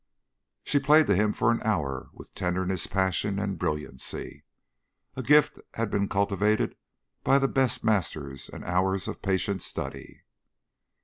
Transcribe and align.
She 0.63 0.79
played 0.79 1.05
to 1.05 1.15
him 1.15 1.31
for 1.31 1.51
an 1.51 1.61
hour, 1.61 2.09
with 2.11 2.33
tenderness, 2.33 2.87
passion, 2.87 3.37
and 3.37 3.59
brilliancy. 3.59 4.43
A 5.15 5.21
gift 5.21 5.59
had 5.75 5.91
been 5.91 6.09
cultivated 6.09 6.75
by 7.23 7.37
the 7.37 7.47
best 7.47 7.83
masters 7.83 8.49
and 8.49 8.65
hours 8.65 9.07
of 9.07 9.21
patient 9.21 9.61
study. 9.61 10.23